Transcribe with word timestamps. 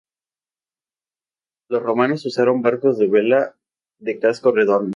Los 1.69 1.83
romanos 1.83 2.25
usaron 2.25 2.63
barcos 2.63 2.97
de 2.97 3.05
vela 3.07 3.55
de 3.99 4.17
casco 4.17 4.51
redondo. 4.51 4.89